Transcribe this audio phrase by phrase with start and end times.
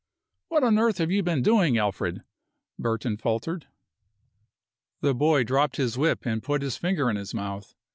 [0.47, 2.23] "What on earth have you been doing, Alfred?"
[2.79, 3.67] Burton faltered.
[5.01, 7.75] The boy dropped his whip and put his finger in his mouth.